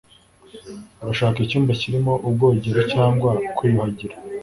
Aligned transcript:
Urashaka 1.01 1.37
icyumba 1.45 1.71
kirimo 1.81 2.13
ubwogero 2.27 2.81
cyangwa 2.93 3.31
kwiyuhagira? 3.55 4.15